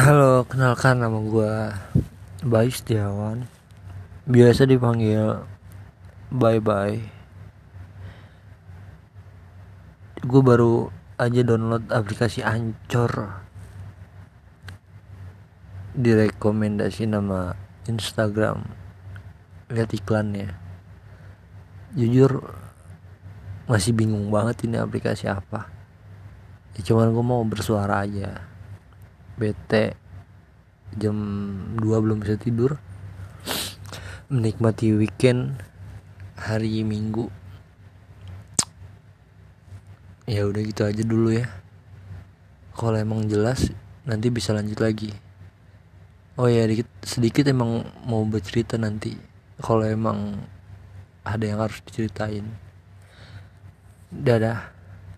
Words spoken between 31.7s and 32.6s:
2 belum bisa